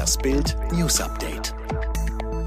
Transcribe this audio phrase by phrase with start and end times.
[0.00, 1.54] Das Bild News Update.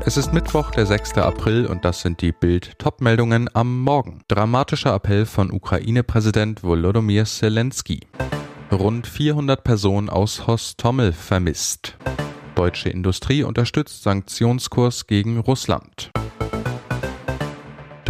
[0.07, 1.19] Es ist Mittwoch, der 6.
[1.19, 4.21] April und das sind die Bild Topmeldungen am Morgen.
[4.27, 8.07] Dramatischer Appell von Ukraine-Präsident Volodymyr Zelensky.
[8.71, 11.95] Rund 400 Personen aus Hostomel vermisst.
[12.55, 16.09] Deutsche Industrie unterstützt Sanktionskurs gegen Russland.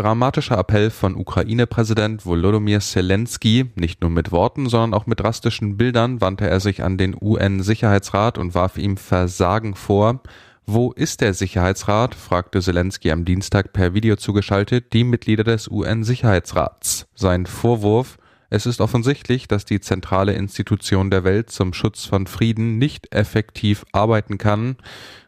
[0.04, 3.72] Dramatischer Appell von Ukraine-Präsident Volodymyr Zelensky.
[3.76, 8.38] Nicht nur mit Worten, sondern auch mit drastischen Bildern wandte er sich an den UN-Sicherheitsrat
[8.38, 10.20] und warf ihm Versagen vor.
[10.66, 12.16] Wo ist der Sicherheitsrat?
[12.16, 17.06] fragte Zelensky am Dienstag per Video zugeschaltet die Mitglieder des UN-Sicherheitsrats.
[17.16, 18.18] Sein Vorwurf,
[18.50, 23.86] es ist offensichtlich, dass die zentrale Institution der Welt zum Schutz von Frieden nicht effektiv
[23.94, 24.76] arbeiten kann.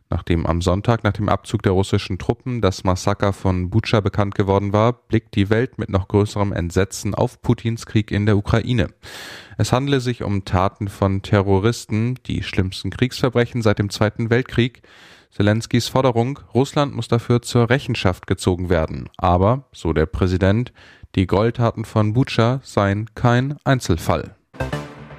[0.09, 4.71] Nachdem am Sonntag nach dem Abzug der russischen Truppen das Massaker von Butscha bekannt geworden
[4.71, 8.89] war, blickt die Welt mit noch größerem Entsetzen auf Putins Krieg in der Ukraine.
[9.57, 14.83] Es handele sich um Taten von Terroristen, die schlimmsten Kriegsverbrechen seit dem Zweiten Weltkrieg.
[15.31, 19.09] Zelenskys Forderung, Russland muss dafür zur Rechenschaft gezogen werden.
[19.17, 20.71] Aber, so der Präsident,
[21.15, 24.34] die Gräueltaten von Butscha seien kein Einzelfall.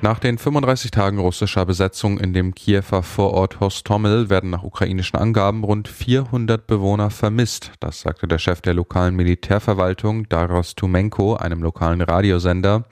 [0.06, 5.64] Nach den 35 Tagen russischer Besetzung in dem Kiewer Vorort Hostomel werden nach ukrainischen Angaben
[5.64, 7.72] rund 400 Bewohner vermisst.
[7.80, 12.84] Das sagte der Chef der lokalen Militärverwaltung Daros Tumenko einem lokalen Radiosender.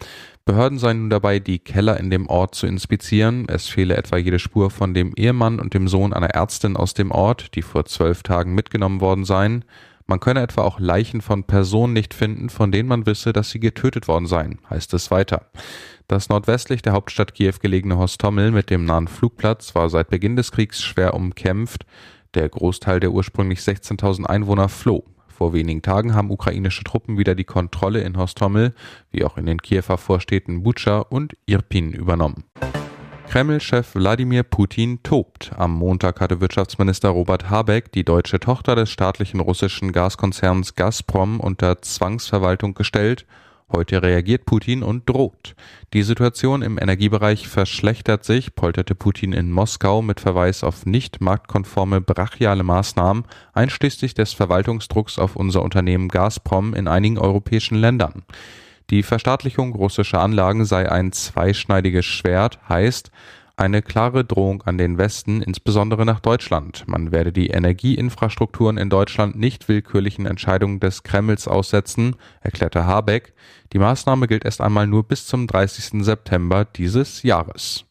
[0.44, 3.46] Behörden seien nun dabei, die Keller in dem Ort zu inspizieren.
[3.48, 7.12] Es fehle etwa jede Spur von dem Ehemann und dem Sohn einer Ärztin aus dem
[7.12, 9.64] Ort, die vor zwölf Tagen mitgenommen worden seien.
[10.06, 13.60] Man könne etwa auch Leichen von Personen nicht finden, von denen man wisse, dass sie
[13.60, 15.46] getötet worden seien, heißt es weiter.
[16.08, 20.52] Das nordwestlich der Hauptstadt Kiew gelegene Hostomel mit dem nahen Flugplatz war seit Beginn des
[20.52, 21.86] Kriegs schwer umkämpft.
[22.34, 25.04] Der Großteil der ursprünglich 16.000 Einwohner floh.
[25.28, 28.74] Vor wenigen Tagen haben ukrainische Truppen wieder die Kontrolle in Hostomel,
[29.10, 32.44] wie auch in den Kiewer Vorstädten Bucha und Irpin übernommen.
[33.28, 35.52] Kreml-Chef Wladimir Putin tobt.
[35.56, 41.82] Am Montag hatte Wirtschaftsminister Robert Habeck die deutsche Tochter des staatlichen russischen Gaskonzerns Gazprom unter
[41.82, 43.26] Zwangsverwaltung gestellt.
[43.72, 45.56] Heute reagiert Putin und droht.
[45.94, 52.00] Die Situation im Energiebereich verschlechtert sich, polterte Putin in Moskau mit Verweis auf nicht marktkonforme
[52.00, 58.22] brachiale Maßnahmen, einschließlich des Verwaltungsdrucks auf unser Unternehmen Gazprom in einigen europäischen Ländern.
[58.90, 63.10] Die Verstaatlichung russischer Anlagen sei ein zweischneidiges Schwert, heißt
[63.56, 66.84] eine klare Drohung an den Westen, insbesondere nach Deutschland.
[66.86, 73.32] Man werde die Energieinfrastrukturen in Deutschland nicht willkürlichen Entscheidungen des Kremls aussetzen, erklärte Habeck.
[73.72, 76.04] Die Maßnahme gilt erst einmal nur bis zum 30.
[76.04, 77.84] September dieses Jahres.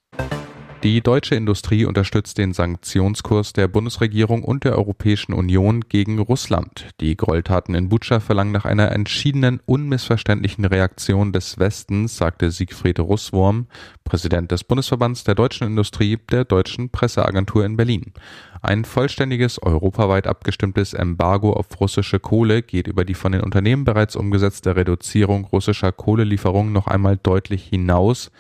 [0.83, 6.89] Die deutsche Industrie unterstützt den Sanktionskurs der Bundesregierung und der Europäischen Union gegen Russland.
[6.99, 13.67] Die Gräueltaten in Butscha verlangen nach einer entschiedenen, unmissverständlichen Reaktion des Westens, sagte Siegfried Russwurm,
[14.03, 18.11] Präsident des Bundesverbands der deutschen Industrie der Deutschen Presseagentur in Berlin.
[18.61, 24.17] Ein vollständiges, europaweit abgestimmtes Embargo auf russische Kohle geht über die von den Unternehmen bereits
[24.17, 28.31] umgesetzte Reduzierung russischer Kohlelieferungen noch einmal deutlich hinaus.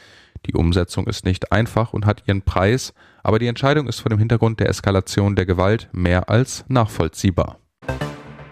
[0.45, 2.93] Die Umsetzung ist nicht einfach und hat ihren Preis,
[3.23, 7.59] aber die Entscheidung ist vor dem Hintergrund der Eskalation der Gewalt mehr als nachvollziehbar.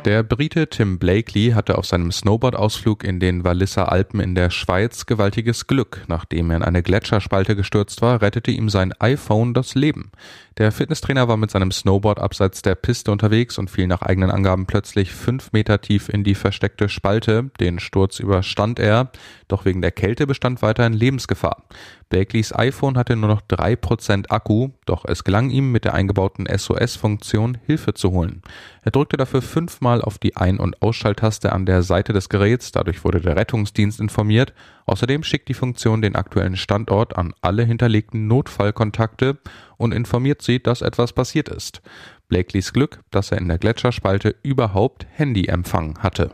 [0.06, 5.06] Der Brite Tim Blakely hatte auf seinem Snowboard-Ausflug in den Walliser Alpen in der Schweiz
[5.06, 6.06] gewaltiges Glück.
[6.08, 10.12] Nachdem er in eine Gletscherspalte gestürzt war, rettete ihm sein iPhone das Leben.
[10.58, 14.66] Der Fitnesstrainer war mit seinem Snowboard abseits der Piste unterwegs und fiel nach eigenen Angaben
[14.66, 17.52] plötzlich fünf Meter tief in die versteckte Spalte.
[17.60, 19.12] Den Sturz überstand er,
[19.48, 21.64] doch wegen der Kälte bestand weiterhin Lebensgefahr.
[22.10, 26.46] Blakeleys iPhone hatte nur noch drei Prozent Akku, doch es gelang ihm mit der eingebauten
[26.46, 28.42] SOS-Funktion Hilfe zu holen.
[28.84, 33.04] Er drückte dafür fünfmal auf die Ein- und Ausschalttaste an der Seite des Geräts, dadurch
[33.04, 34.54] wurde der Rettungsdienst informiert.
[34.86, 39.40] Außerdem schickt die Funktion den aktuellen Standort an alle hinterlegten Notfallkontakte
[39.76, 41.82] und informiert sie, dass etwas passiert ist.
[42.30, 46.32] Blakeleys Glück, dass er in der Gletscherspalte überhaupt Handyempfang hatte.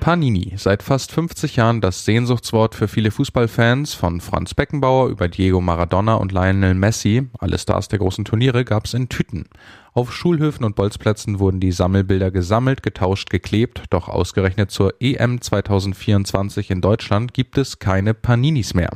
[0.00, 5.60] Panini, seit fast 50 Jahren das Sehnsuchtswort für viele Fußballfans, von Franz Beckenbauer über Diego
[5.60, 9.44] Maradona und Lionel Messi, alle Stars der großen Turniere gab es in Tüten.
[9.92, 16.70] Auf Schulhöfen und Bolzplätzen wurden die Sammelbilder gesammelt, getauscht, geklebt, doch ausgerechnet zur EM 2024
[16.70, 18.90] in Deutschland gibt es keine Paninis mehr.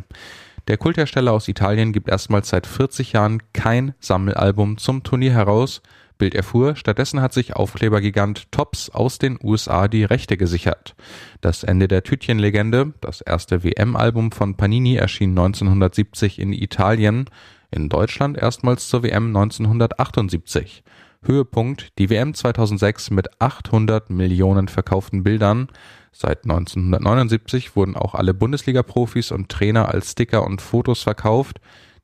[0.69, 5.83] Der Kulthersteller aus Italien gibt erstmals seit 40 Jahren kein Sammelalbum zum Turnier heraus,
[6.19, 10.95] Bild erfuhr, stattdessen hat sich Aufklebergigant Tops aus den USA die Rechte gesichert.
[11.41, 17.27] Das Ende der Tütchenlegende, das erste WM-Album von Panini erschien 1970 in Italien,
[17.71, 20.85] in Deutschland erstmals zur WM 1978.
[21.23, 25.69] Höhepunkt die WM 2006 mit 800 Millionen verkauften Bildern.
[26.13, 31.61] Seit 1979 wurden auch alle Bundesliga-Profis und Trainer als Sticker und Fotos verkauft.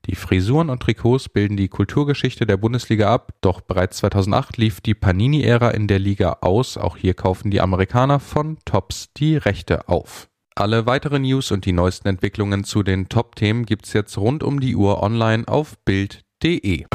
[0.07, 4.95] Die Frisuren und Trikots bilden die Kulturgeschichte der Bundesliga ab, doch bereits 2008 lief die
[4.95, 6.79] Panini-Ära in der Liga aus.
[6.79, 10.29] Auch hier kaufen die Amerikaner von Tops die Rechte auf.
[10.55, 14.75] Alle weiteren News und die neuesten Entwicklungen zu den Top-Themen gibt's jetzt rund um die
[14.75, 16.87] Uhr online auf Bild.de.